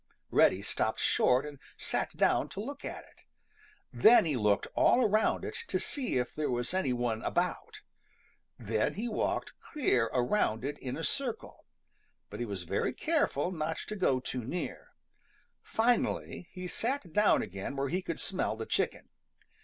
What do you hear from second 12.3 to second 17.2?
but he was very careful not to go too near. Finally he sat